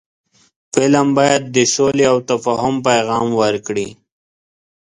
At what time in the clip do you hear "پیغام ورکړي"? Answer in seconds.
2.87-3.89